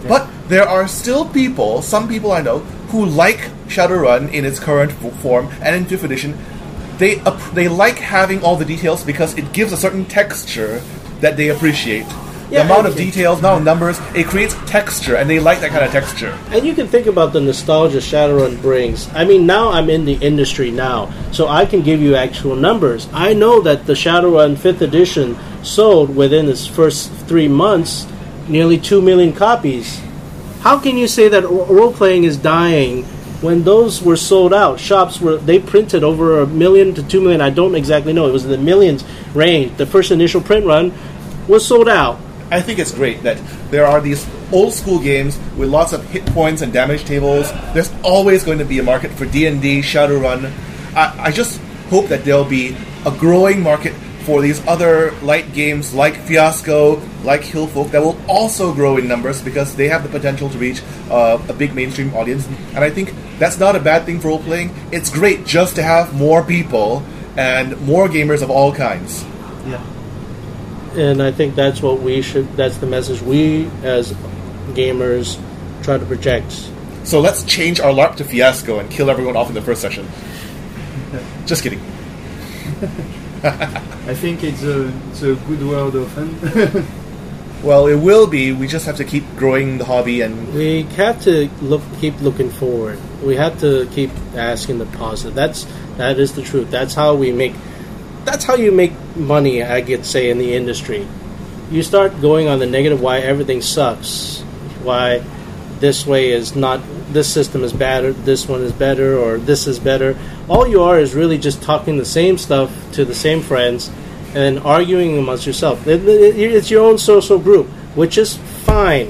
[0.06, 4.92] But there are still people, some people I know, who like Shadowrun in its current
[4.92, 6.38] form and in 5th edition.
[6.98, 7.16] They,
[7.52, 10.80] they like having all the details because it gives a certain texture
[11.20, 12.06] that they appreciate.
[12.50, 15.84] Yeah, the amount of details, not numbers, it creates texture, and they like that kind
[15.84, 16.38] of texture.
[16.50, 19.06] And you can think about the nostalgia Shadowrun brings.
[19.14, 23.06] I mean, now I'm in the industry now, so I can give you actual numbers.
[23.12, 28.06] I know that the Shadowrun 5th edition sold within its first three months
[28.48, 30.00] nearly 2 million copies.
[30.60, 33.04] How can you say that role playing is dying
[33.42, 34.80] when those were sold out?
[34.80, 38.32] Shops were, they printed over a million to 2 million, I don't exactly know, it
[38.32, 39.76] was in the millions range.
[39.76, 40.94] The first initial print run
[41.46, 42.18] was sold out.
[42.50, 43.38] I think it's great that
[43.70, 47.52] there are these old school games with lots of hit points and damage tables.
[47.74, 50.52] There's always going to be a market for D and D, Shadowrun.
[50.94, 53.92] I, I just hope that there'll be a growing market
[54.24, 59.40] for these other light games like Fiasco, like Hillfolk, that will also grow in numbers
[59.40, 62.46] because they have the potential to reach uh, a big mainstream audience.
[62.74, 64.74] And I think that's not a bad thing for role playing.
[64.92, 67.02] It's great just to have more people
[67.38, 69.24] and more gamers of all kinds.
[69.66, 69.82] Yeah.
[70.96, 72.56] And I think that's what we should.
[72.56, 74.12] That's the message we as
[74.72, 75.40] gamers
[75.82, 76.52] try to project.
[77.04, 80.06] So let's change our LARP to Fiasco and kill everyone off in the first session.
[81.46, 81.80] Just kidding.
[83.42, 86.86] I think it's a, it's a good word often.
[87.62, 88.52] Well, it will be.
[88.52, 92.50] We just have to keep growing the hobby and We have to look, keep looking
[92.50, 93.00] forward.
[93.20, 95.34] We have to keep asking the positive.
[95.34, 96.70] That's that is the truth.
[96.70, 97.54] That's how we make.
[98.30, 99.64] That's how you make money.
[99.64, 101.06] I could say in the industry,
[101.70, 103.00] you start going on the negative.
[103.00, 104.40] Why everything sucks.
[104.82, 105.22] Why
[105.80, 106.80] this way is not.
[107.10, 108.04] This system is bad.
[108.04, 109.18] Or this one is better.
[109.18, 110.14] Or this is better.
[110.46, 113.90] All you are is really just talking the same stuff to the same friends,
[114.34, 115.86] and arguing amongst yourself.
[115.88, 119.08] It- it- It's your own social group, which is fine.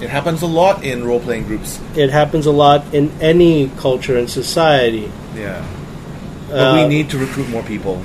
[0.00, 1.78] it happens a lot in role playing groups.
[1.94, 5.10] It happens a lot in any culture and society.
[5.36, 5.60] Yeah.
[6.48, 8.00] But we Uh, need to recruit more people.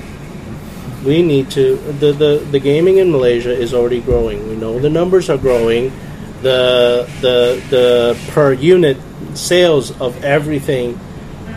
[1.06, 1.76] We need to.
[2.02, 4.48] The, the the gaming in Malaysia is already growing.
[4.48, 5.92] We know the numbers are growing.
[6.42, 8.98] The the the per unit
[9.34, 10.98] sales of everything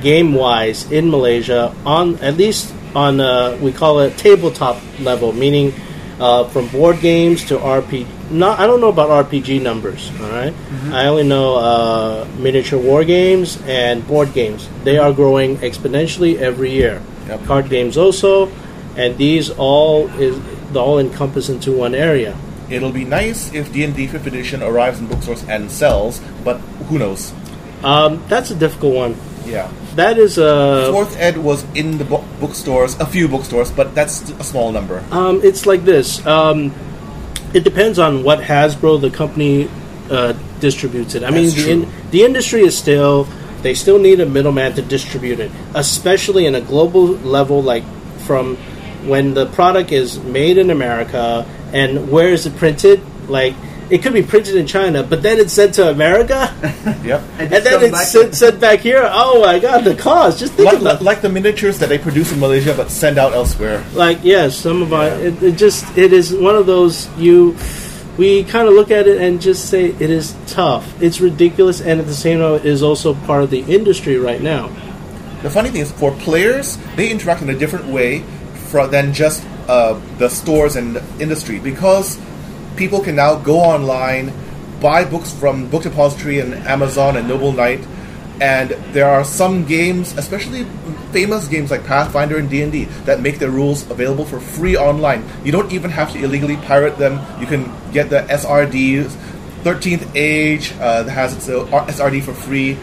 [0.02, 5.74] game wise in Malaysia on at least on uh, we call it tabletop level, meaning
[6.20, 8.08] uh, from board games to RPG.
[8.32, 10.12] Not I don't know about RPG numbers.
[10.22, 10.54] All right?
[10.94, 14.70] I only know uh, miniature war games and board games.
[14.84, 17.02] They are growing exponentially every year.
[17.28, 17.46] Yep.
[17.46, 18.52] Card games also,
[18.96, 20.40] and these all is
[20.76, 22.38] all encompass into one area.
[22.70, 27.34] It'll be nice if D&D 5th edition arrives in bookstores and sells, but who knows?
[27.84, 29.16] Um, that's a difficult one.
[29.46, 29.72] Yeah.
[29.96, 30.90] That is a.
[30.92, 35.04] Fourth Ed was in the book bookstores, a few bookstores, but that's a small number.
[35.12, 36.26] Um, it's like this.
[36.26, 36.74] Um,
[37.54, 39.70] it depends on what Hasbro, the company,
[40.12, 41.24] uh, distributes it.
[41.24, 43.28] I mean, the, in, the industry is still.
[43.62, 47.84] They still need a middleman to distribute it, especially in a global level, like
[48.20, 48.58] from
[49.08, 53.02] when the product is made in America and where is it printed?
[53.30, 53.56] Like
[53.90, 56.54] it could be printed in China, but then it's sent to America,
[57.04, 57.24] Yep.
[57.40, 59.02] and then it's sent, sent back here.
[59.04, 60.38] Oh my God, the cost!
[60.40, 63.34] Just think Like, about like the miniatures that they produce in Malaysia but send out
[63.34, 63.84] elsewhere.
[63.96, 67.56] like yes some of our it, it just it is one of those you
[68.18, 72.00] we kind of look at it and just say it is tough it's ridiculous and
[72.00, 74.70] at the same time it is also part of the industry right now
[75.42, 78.28] The funny thing is, for players, they interact in a different way fro-
[78.88, 82.20] than just uh, the stores and industry because
[82.76, 84.34] people can now go online,
[84.80, 87.86] buy books from Book Depository and Amazon and Noble Knight,
[88.42, 90.66] and there are some games, especially
[91.12, 94.78] famous games like Pathfinder and D and D, that make their rules available for free
[94.78, 95.24] online.
[95.44, 97.20] You don't even have to illegally pirate them.
[97.42, 99.10] You can get the SRD,
[99.64, 102.78] 13th Age uh, that has its uh, SRD for free.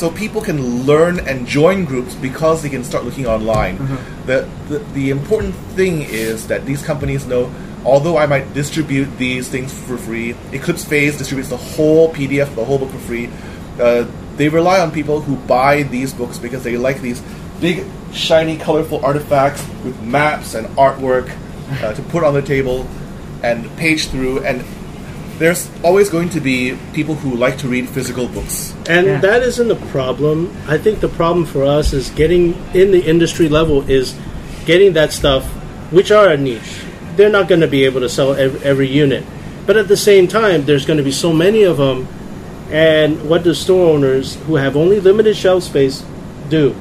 [0.00, 3.76] So people can learn and join groups because they can start looking online.
[4.24, 7.52] The, the the important thing is that these companies know.
[7.84, 12.64] Although I might distribute these things for free, Eclipse Phase distributes the whole PDF, the
[12.64, 13.28] whole book for free.
[13.78, 17.20] Uh, they rely on people who buy these books because they like these
[17.60, 21.28] big, shiny, colorful artifacts with maps and artwork
[21.82, 22.88] uh, to put on the table
[23.42, 24.44] and page through.
[24.44, 24.64] And
[25.40, 28.74] there's always going to be people who like to read physical books.
[28.86, 29.20] and Yeah.
[29.20, 33.48] that isn't a problem i think the problem for us is getting in the industry
[33.48, 34.14] level is
[34.66, 35.44] getting that stuff
[35.90, 36.72] which are a niche
[37.16, 39.24] they're not going to be able to sell every, every unit
[39.66, 42.06] but at the same time there's going to be so many of them
[42.70, 46.04] and what do store owners who have only limited shelf space
[46.48, 46.74] do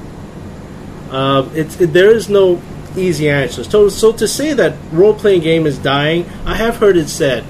[1.12, 2.62] Um, it's it, there is no
[2.96, 3.68] easy answers.
[3.70, 7.44] So, so to say that role playing game is dying, I have heard it said.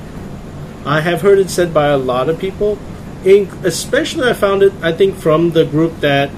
[0.85, 2.77] I have heard it said by a lot of people,
[3.25, 4.73] in, especially I found it.
[4.81, 6.29] I think from the group that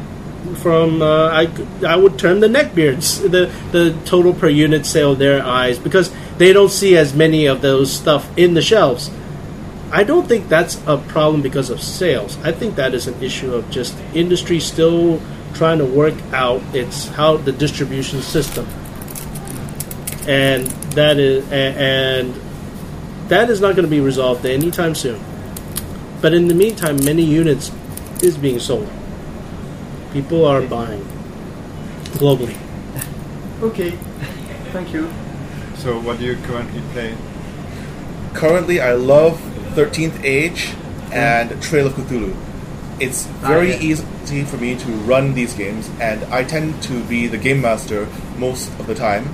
[0.56, 1.48] from uh, I
[1.86, 6.52] I would term the neckbeards, the the total per unit sale their eyes because they
[6.54, 9.12] don't see as many of those stuff in the shelves.
[9.92, 12.38] I don't think that's a problem because of sales.
[12.44, 15.22] I think that is an issue of just industry still
[15.54, 18.66] trying to work out its how the distribution system,
[20.28, 22.34] and that is a- and
[23.32, 25.20] that is not going to be resolved anytime soon.
[26.22, 27.72] But in the meantime, many units
[28.22, 28.90] is being sold.
[30.14, 31.02] People are buying
[32.20, 32.58] globally.
[33.64, 33.92] Okay,
[34.74, 35.08] thank you.
[35.78, 37.16] So, what do you currently play?
[38.34, 39.40] Currently, I love
[39.76, 40.74] 13th Age
[41.12, 42.36] and Trail of Cthulhu.
[43.00, 43.90] it's very Ah, yeah.
[43.90, 48.08] easy for me to run these games, and I tend to be the game master
[48.38, 49.30] most of the time.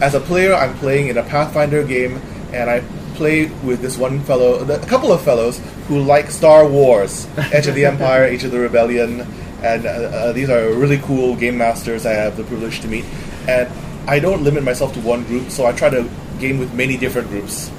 [0.00, 2.20] As a player, I'm playing in a Pathfinder game,
[2.52, 2.82] and I
[3.20, 7.74] play with this one fellow, a couple of fellows who like Star Wars, Edge of
[7.74, 9.20] the Empire, Age of the Rebellion,
[9.62, 13.04] and uh, uh, these are really cool game masters I have the privilege to meet.
[13.46, 13.68] And
[14.08, 16.08] I don't limit myself to one group, so I try to
[16.40, 17.70] game with many different groups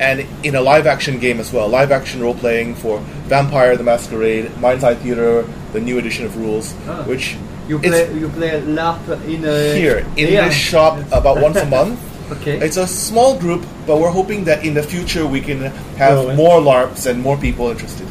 [0.00, 1.68] and in a live action game as well.
[1.68, 6.36] Live action role playing for Vampire the Masquerade, Mind's Eye Theater, the new edition of
[6.36, 7.02] Rules, Ah.
[7.04, 7.36] which
[7.68, 10.46] You play you play LARP in a here in Yeah.
[10.48, 11.98] this shop about once a month.
[12.32, 12.58] Okay.
[12.58, 15.60] It's a small group, but we're hoping that in the future we can
[15.96, 18.08] have Oh, more LARPs and more people interested.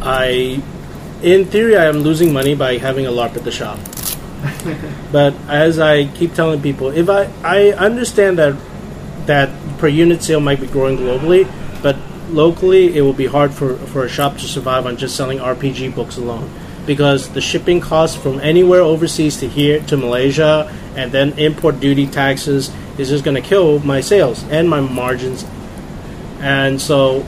[0.00, 0.60] I,
[1.22, 3.78] in theory, I am losing money by having a LARP at the shop.
[5.12, 8.56] but as I keep telling people, if I I understand that
[9.26, 11.50] that per unit sale might be growing globally,
[11.82, 11.96] but
[12.30, 15.94] locally it will be hard for for a shop to survive on just selling RPG
[15.94, 16.50] books alone.
[16.88, 22.06] Because the shipping costs from anywhere overseas to here to Malaysia and then import duty
[22.06, 25.44] taxes is just going to kill my sales and my margins.
[26.40, 27.26] And so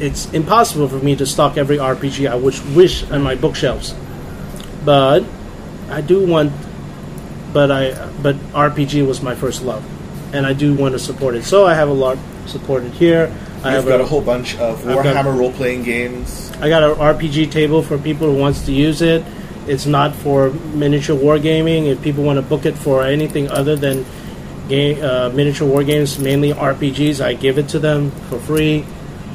[0.00, 3.94] it's impossible for me to stock every RPG I wish wish on my bookshelves.
[4.84, 5.24] But
[5.88, 6.52] I do want,
[7.52, 9.84] but I but RPG was my first love,
[10.34, 11.44] and I do want to support it.
[11.44, 13.34] So I have a lot supported here.
[13.62, 16.50] I I've have got a whole bunch of Warhammer role playing games.
[16.60, 19.22] I got an RPG table for people who wants to use it.
[19.66, 21.86] It's not for miniature wargaming.
[21.86, 24.06] If people want to book it for anything other than
[24.68, 28.86] game, uh, miniature war games, mainly RPGs, I give it to them for free.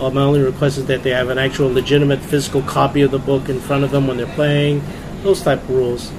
[0.01, 3.19] Uh, my only request is that they have an actual legitimate physical copy of the
[3.19, 4.81] book in front of them when they're playing.
[5.21, 6.11] Those type of rules.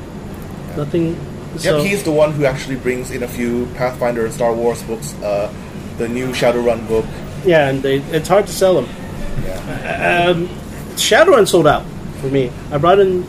[0.76, 1.14] Nothing.
[1.54, 4.82] Yep, so, he's the one who actually brings in a few Pathfinder and Star Wars
[4.84, 5.14] books.
[5.22, 5.52] Uh,
[5.98, 7.06] the new Shadowrun book.
[7.46, 8.86] Yeah, and they, it's hard to sell them.
[9.44, 10.26] Yeah.
[10.30, 10.48] Um,
[10.96, 11.84] Shadowrun sold out
[12.20, 12.50] for me.
[12.70, 13.24] I brought in.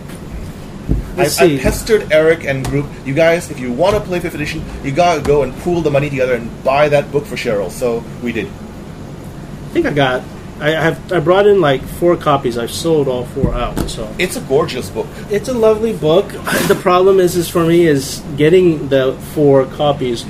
[1.18, 2.86] I, I pestered Eric and group.
[3.06, 5.90] You guys, if you want to play fifth edition, you gotta go and pool the
[5.92, 7.72] money together and buy that book for Cheryl.
[7.72, 8.46] So we did.
[8.48, 10.24] I think I got.
[10.60, 11.12] I have.
[11.12, 12.58] I brought in like four copies.
[12.58, 13.90] I've sold all four out.
[13.90, 15.08] So It's a gorgeous book.
[15.30, 16.28] it's a lovely book.
[16.68, 20.24] The problem is, is for me is getting the four copies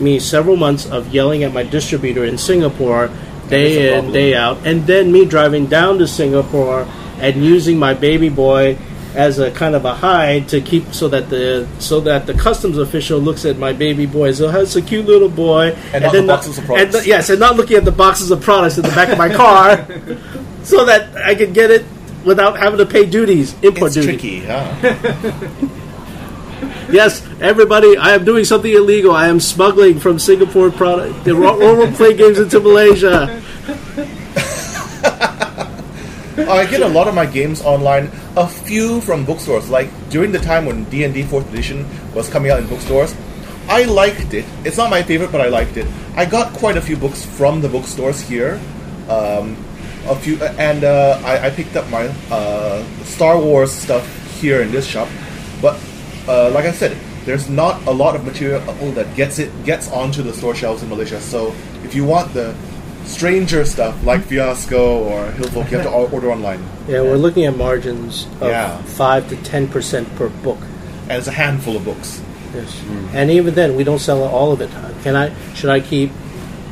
[0.00, 3.08] me several months of yelling at my distributor in Singapore
[3.48, 6.86] That is a day in day out, and then me driving down to Singapore
[7.20, 8.76] and using my baby boy
[9.14, 12.76] as a kind of a hide to keep so that the so that the customs
[12.76, 16.12] official looks at my baby boy as oh, it's a cute little boy And not
[16.12, 17.06] the boxes of and products.
[17.06, 19.86] yes and not looking at the boxes of products in the back of my car
[20.64, 21.86] so that I could get it
[22.26, 24.36] without having to pay duties import It's duty tricky.
[24.46, 25.68] Yeah.
[26.90, 29.12] Yes, everybody, I am doing something illegal.
[29.12, 33.26] I am smuggling from Singapore product ro- role play games into Malaysia.
[36.38, 38.10] I get a lot of my games online.
[38.36, 39.68] A few from bookstores.
[39.68, 43.16] Like during the time when D and D Fourth Edition was coming out in bookstores,
[43.68, 44.44] I liked it.
[44.64, 45.86] It's not my favorite, but I liked it.
[46.14, 48.60] I got quite a few books from the bookstores here.
[49.08, 49.56] Um,
[50.06, 54.06] a few, and uh, I, I picked up my uh, Star Wars stuff
[54.38, 55.08] here in this shop.
[55.60, 55.80] But
[56.28, 58.60] uh, like I said, there's not a lot of material
[58.92, 61.20] that gets it gets onto the store shelves in Malaysia.
[61.20, 62.54] So if you want the
[63.04, 66.62] stranger stuff like Fiasco or Hillfolk, you have to order online.
[66.88, 68.78] Yeah, we're looking at margins of Yeah.
[68.82, 70.58] five to ten percent per book.
[71.08, 72.20] and it's a handful of books.
[72.54, 74.70] Yes, and even then, we don't sell all of it.
[75.02, 75.30] Can I?
[75.54, 76.10] Should I keep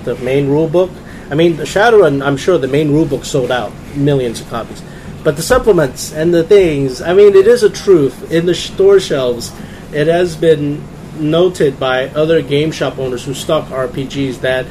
[0.05, 0.91] the main rule book?
[1.31, 2.25] I mean, the Shadowrun.
[2.25, 4.83] I'm sure the main rule book sold out millions of copies,
[5.25, 7.01] but the supplements and the things.
[7.01, 9.53] I mean, it is a truth in the store shelves.
[9.93, 10.87] It has been
[11.19, 14.67] noted by other game shop owners who stock RPGs that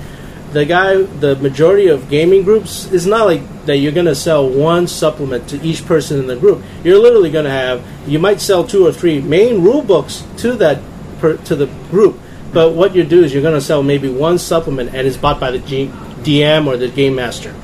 [0.53, 3.77] the guy, the majority of gaming groups, is not like that.
[3.77, 6.63] You're going to sell one supplement to each person in the group.
[6.83, 7.83] You're literally going to have.
[8.07, 10.79] You might sell two or three main rule books to that
[11.19, 12.19] per, to the group.
[12.53, 15.39] But what you do is you're going to sell maybe one supplement, and it's bought
[15.39, 15.87] by the G,
[16.21, 17.55] DM or the game master.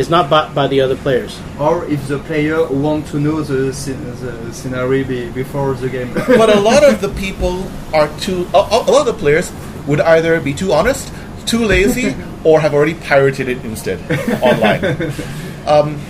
[0.00, 1.38] It's not bought by the other players.
[1.58, 6.14] Or if the player want to know the, the scenario before the game.
[6.40, 8.48] But a lot of the people are too.
[8.54, 9.52] A, a a lot of the players
[9.86, 11.12] would either be too honest,
[11.44, 14.00] too lazy, or have already pirated it instead
[14.42, 15.12] online.
[15.66, 16.00] Um,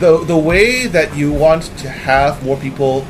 [0.00, 3.06] the the way that you want to have more people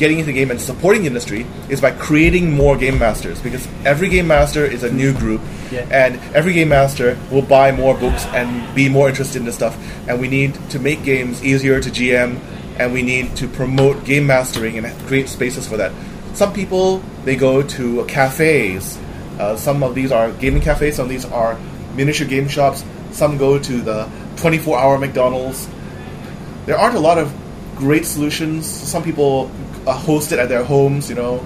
[0.00, 3.68] getting into the game and supporting the industry is by creating more game masters because
[3.84, 5.86] every game master is a new group Yeah.
[6.04, 9.76] and every game master will buy more books and be more interested in this stuff
[10.08, 12.40] and we need to make games easier to GM
[12.78, 15.92] and we need to promote game mastering and create spaces for that
[16.32, 18.98] some people they go to cafes
[19.38, 21.58] uh, some of these are gaming cafes some of these are
[21.94, 22.82] miniature game shops
[23.12, 25.68] some go to the 24 hour McDonald's
[26.64, 27.30] there aren't a lot of
[27.76, 28.66] great solutions.
[28.66, 29.50] Some people
[29.86, 31.44] uh, host it at their homes, you know.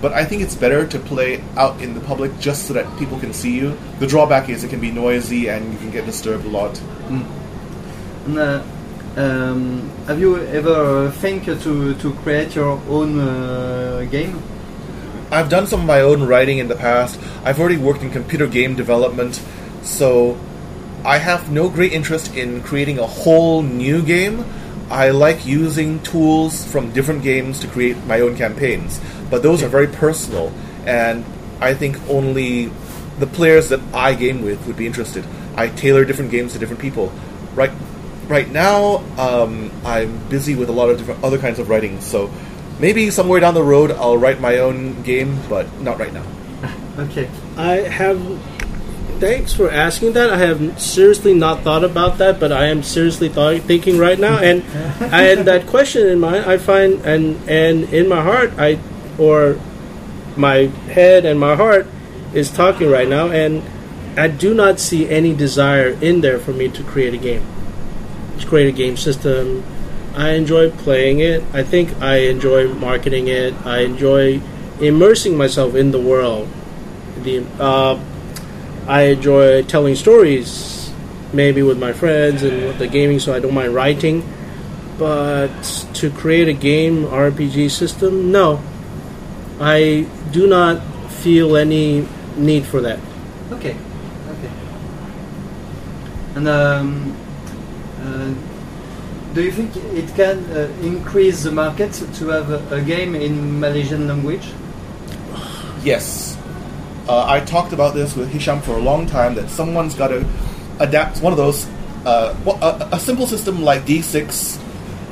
[0.00, 3.18] But I think it's better to play out in the public just so that people
[3.18, 3.76] can see you.
[3.98, 6.78] The drawback is it can be noisy and you can get disturbed a lot.
[7.08, 8.62] And, uh,
[9.16, 14.42] um, have you ever think to to create your own uh, game?
[15.30, 17.18] I've done some of my own writing in the past.
[17.42, 19.42] I've already worked in computer game development,
[19.82, 20.38] so
[21.04, 24.44] I have no great interest in creating a whole new game.
[24.90, 29.68] I like using tools from different games to create my own campaigns, but those are
[29.68, 30.52] very personal,
[30.86, 31.24] and
[31.60, 32.70] I think only
[33.18, 35.24] the players that I game with would be interested.
[35.56, 37.12] I tailor different games to different people.
[37.54, 37.72] Right,
[38.28, 42.30] right now, um, I'm busy with a lot of different other kinds of writing, so
[42.78, 46.24] maybe somewhere down the road I'll write my own game, but not right now.
[46.98, 47.28] Okay.
[47.58, 48.18] I have.
[49.18, 50.28] Thanks for asking that.
[50.28, 54.38] I have seriously not thought about that, but I am seriously thought, thinking right now.
[54.38, 54.62] And
[55.00, 56.44] I had that question in mind.
[56.44, 58.78] I find, and and in my heart, I
[59.16, 59.58] or
[60.36, 61.86] my head and my heart
[62.34, 63.62] is talking right now, and
[64.18, 67.44] I do not see any desire in there for me to create a game,
[68.38, 69.64] to create a game system.
[70.14, 71.42] I enjoy playing it.
[71.54, 73.54] I think I enjoy marketing it.
[73.64, 74.40] I enjoy
[74.80, 76.48] immersing myself in the world.
[77.22, 77.98] The uh,
[78.86, 80.92] I enjoy telling stories,
[81.32, 84.22] maybe with my friends and with the gaming, so I don't mind writing.
[84.98, 88.62] But to create a game RPG system, no,
[89.60, 90.80] I do not
[91.10, 92.06] feel any
[92.36, 92.98] need for that.
[93.52, 93.76] Okay.
[94.28, 94.50] Okay.
[96.36, 97.16] And um,
[98.02, 98.34] uh,
[99.34, 103.60] do you think it can uh, increase the market to have a, a game in
[103.60, 104.46] Malaysian language?
[105.82, 106.35] Yes.
[107.08, 110.26] Uh, I talked about this with Hisham for a long time that someone's got to
[110.80, 111.66] adapt one of those,
[112.04, 114.60] uh, a, a simple system like D6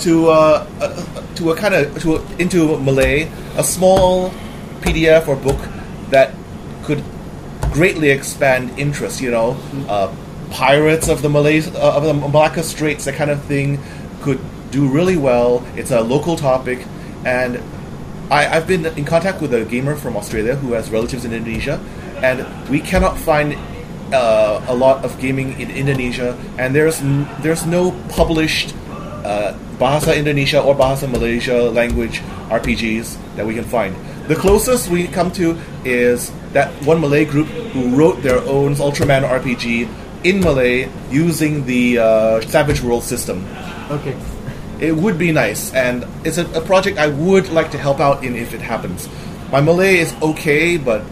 [0.01, 4.31] to uh, a, to a kind of to a, into Malay, a small
[4.81, 5.61] PDF or book
[6.11, 6.35] that
[6.83, 7.03] could
[7.73, 9.21] greatly expand interest.
[9.21, 9.57] You know,
[9.89, 10.15] uh,
[10.51, 13.79] pirates of the Malays uh, of the Malacca Straits, that kind of thing,
[14.21, 14.41] could
[14.73, 15.65] do really well.
[15.77, 16.85] It's a local topic,
[17.25, 17.63] and
[18.31, 21.81] I, I've been in contact with a gamer from Australia who has relatives in Indonesia,
[22.23, 23.57] and we cannot find
[24.13, 28.75] uh, a lot of gaming in Indonesia, and there's n- there's no published
[29.25, 33.95] uh, Bahasa Indonesia or Bahasa Malaysia language RPGs that we can find.
[34.29, 39.29] The closest we come to is that one Malay group who wrote their own Ultraman
[39.29, 39.89] RPG
[40.25, 43.45] in Malay using the uh, Savage World system.
[43.91, 44.17] Okay.
[44.81, 48.25] It would be nice, and it's a, a project I would like to help out
[48.25, 49.09] in if it happens.
[49.53, 51.03] My Malay is okay, but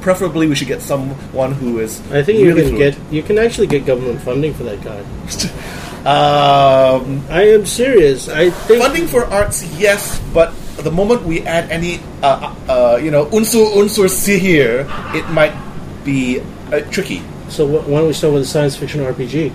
[0.00, 2.00] preferably we should get someone who is.
[2.12, 2.96] I think you can fluent.
[2.96, 5.02] get you can actually get government funding for that guy.
[5.98, 8.28] Um, I am serious.
[8.30, 13.10] I think funding for arts, yes, but the moment we add any, uh, uh, you
[13.10, 15.52] know, unsur unsur sihir, it might
[16.06, 16.38] be
[16.72, 17.20] uh, tricky.
[17.50, 17.66] so.
[17.66, 19.52] wh- Why don't we start with a science fiction RPG?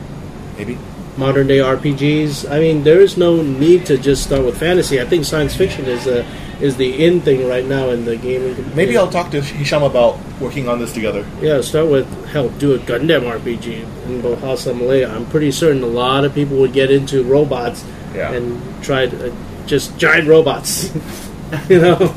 [0.60, 0.78] Maybe.
[1.18, 2.50] Modern day RPGs.
[2.50, 5.00] I mean, there is no need to just start with fantasy.
[5.02, 6.26] I think science fiction is a
[6.62, 8.56] is the in thing right now in the gaming.
[8.76, 11.26] Maybe I'll talk to Hisham about working on this together.
[11.42, 12.50] yeah start with hell.
[12.50, 15.04] Do a Gundam RPG in Bahasa Malay.
[15.06, 17.84] I'm pretty certain a lot of people would get into robots
[18.16, 18.32] Yeah.
[18.32, 19.36] and try to, uh,
[19.66, 20.94] just giant robots.
[21.70, 22.14] you know,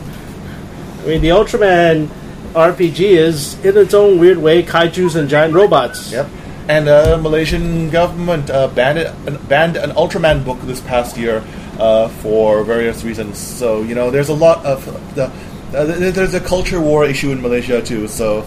[1.03, 2.09] I mean, the Ultraman
[2.55, 6.13] RPG is in its own weird way kaiju's and giant robots.
[6.13, 6.29] Yep.
[6.69, 11.45] And uh, Malaysian government uh, banned it, banned an Ultraman book this past year
[11.79, 13.39] uh, for various reasons.
[13.39, 15.31] So you know, there's a lot of the
[15.75, 18.09] uh, there's a culture war issue in Malaysia too.
[18.09, 18.45] So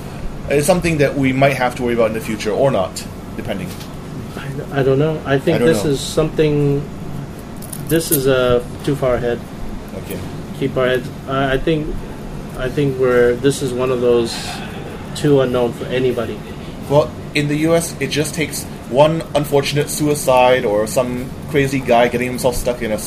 [0.49, 3.05] it's something that we might have to worry about in the future, or not,
[3.37, 3.69] depending.
[4.35, 5.21] I, I don't know.
[5.25, 5.91] I think I this know.
[5.91, 6.83] is something.
[7.87, 9.39] This is uh, too far ahead.
[9.95, 10.19] Okay.
[10.59, 11.09] Keep our heads.
[11.27, 11.95] I I think.
[12.57, 13.35] I think we're.
[13.35, 14.35] This is one of those
[15.15, 16.37] too unknown for anybody.
[16.89, 22.27] Well, in the U.S., it just takes one unfortunate suicide or some crazy guy getting
[22.29, 22.99] himself stuck in a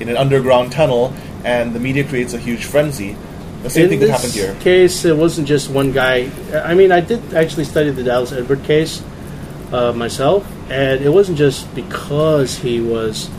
[0.00, 1.14] in an underground tunnel,
[1.44, 3.16] and the media creates a huge frenzy.
[3.62, 4.54] The same In thing could this happen here.
[4.60, 6.30] case, it wasn't just one guy.
[6.54, 9.02] I mean, I did actually study the Dallas Egbert case
[9.72, 13.30] uh, myself, and it wasn't just because he was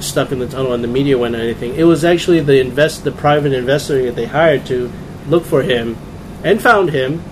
[0.00, 1.74] stuck in the tunnel and the media went or anything.
[1.76, 4.90] It was actually the invest, the private investor that they hired to
[5.28, 5.96] look for him,
[6.42, 7.22] and found him,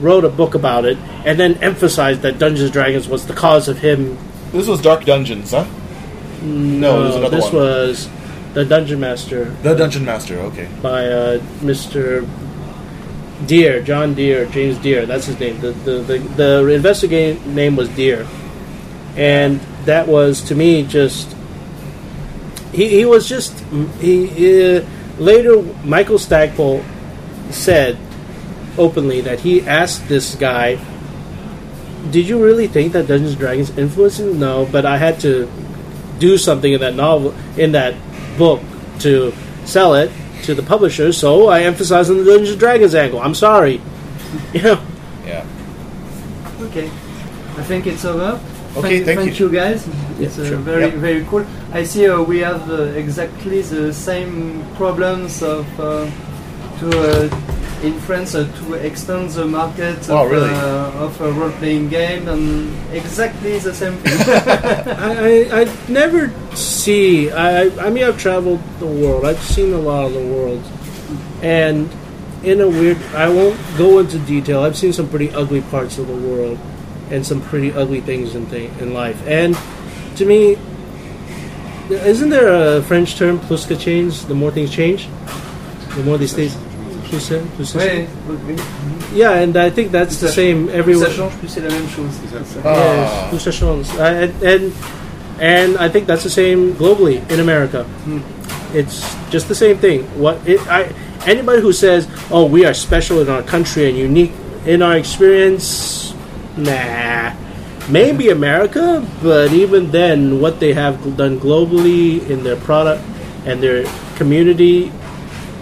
[0.00, 3.68] wrote a book about it, and then emphasized that Dungeons and Dragons was the cause
[3.68, 4.16] of him.
[4.52, 5.66] This was Dark Dungeons, huh?
[6.42, 7.54] No, there's another this one.
[7.54, 8.08] was
[8.54, 10.38] the Dungeon Master The Dungeon Master.
[10.40, 10.68] Okay.
[10.82, 12.26] by uh, Mr.
[13.46, 15.06] Dear, John Dear, James Dear.
[15.06, 15.60] That's his name.
[15.60, 18.26] The the the, the investigating name was Dear,
[19.16, 21.36] and that was to me just
[22.72, 23.58] he, he was just
[24.00, 24.84] he uh,
[25.18, 26.84] later Michael Stackpole
[27.50, 27.98] said
[28.80, 30.78] openly that he asked this guy,
[32.10, 35.46] "Did you really think that Dungeons and Dragons influenced you?" No, but I had to
[36.18, 37.94] do something in that novel in that
[38.38, 38.60] book
[39.00, 39.32] to
[39.64, 40.10] sell it
[40.44, 43.20] to the publisher, so I emphasized on the Dungeons and Dragons angle.
[43.20, 43.80] I'm sorry,
[44.56, 44.80] you know.
[45.26, 45.44] Yeah.
[46.68, 46.86] Okay,
[47.60, 48.40] I think it's over.
[48.76, 49.50] Okay, thank you.
[49.50, 49.82] guys.
[50.20, 50.58] It's uh, sure.
[50.58, 50.94] very Yep.
[50.94, 51.44] very cool.
[51.72, 56.06] I see uh, we have uh, exactly the same problems of uh,
[56.78, 57.28] to uh,
[57.82, 60.50] in France uh, to extend the market of, Oh, really?
[60.50, 63.98] uh, of a role playing game and exactly the same.
[64.04, 67.30] I, I, I never see.
[67.30, 69.24] I, I mean, I've traveled the world.
[69.24, 70.62] I've seen a lot of the world,
[71.42, 71.88] and
[72.42, 72.98] in a weird.
[73.14, 74.62] I won't go into detail.
[74.62, 76.58] I've seen some pretty ugly parts of the world,
[77.10, 79.20] and some pretty ugly things in thing in life.
[79.26, 79.56] And
[80.16, 80.56] to me,
[81.90, 84.24] isn't there a French term "plus que change"?
[84.26, 85.08] The more things change,
[85.96, 86.50] the more these stay.
[87.10, 88.06] Plus, plus, Ouais.
[89.14, 91.08] Yeah, and I think that's the Ça- same Plus everywhere.
[91.10, 92.14] ça change, plus c'est la même chose.
[92.64, 92.70] Ah.
[92.70, 93.86] Yes, plus ça change.
[93.98, 94.72] And, and
[95.40, 97.84] and I think that's the same globally in America.
[98.74, 100.04] It's just the same thing.
[100.16, 100.86] What it, I
[101.26, 104.32] anybody who says, "Oh, we are special in our country and unique
[104.64, 106.14] in our experience,"
[106.56, 107.32] nah.
[107.88, 113.02] Maybe America, but even then, what they have done globally in their product
[113.46, 113.82] and their
[114.14, 114.92] community,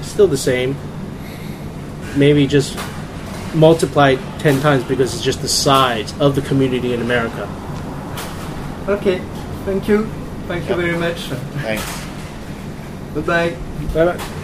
[0.02, 0.76] still the same.
[2.18, 2.76] Maybe just
[3.54, 7.48] multiplied ten times because it's just the size of the community in America.
[8.88, 9.20] Okay,
[9.64, 10.06] thank you,
[10.48, 10.78] thank you Yep.
[10.78, 11.20] very much.
[11.62, 11.84] Thanks.
[13.14, 13.56] Bye bye.
[13.94, 14.34] Bye bye.